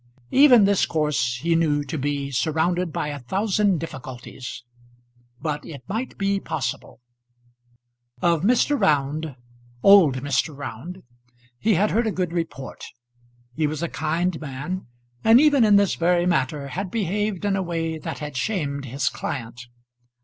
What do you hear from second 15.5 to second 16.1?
in this